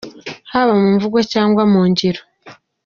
[0.51, 2.21] Haba mu mvugo cyangwa mu ngiro